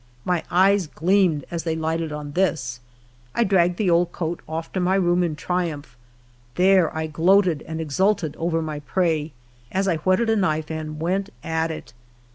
My 0.25 0.43
eyes 0.49 0.87
gleamed 0.87 1.45
as 1.51 1.61
they 1.63 1.75
lighted 1.75 2.11
on 2.11 2.31
this! 2.31 2.79
I 3.35 3.43
dragged 3.43 3.77
the 3.77 3.91
old 3.91 4.11
coat 4.11 4.41
oft' 4.49 4.73
to 4.73 4.79
my 4.79 4.95
room 4.95 5.21
in 5.23 5.35
triumph; 5.35 5.95
there 6.55 6.91
I 6.97 7.05
gloated 7.05 7.61
and 7.67 7.79
exulted 7.79 8.35
over 8.39 8.63
my 8.63 8.79
prey, 8.79 9.31
as 9.71 9.87
I 9.87 9.97
whetted 9.97 10.31
a 10.31 10.35
knife 10.35 10.71
and 10.71 10.99
went 10.99 11.29
at 11.43 11.69
it. 11.69 11.93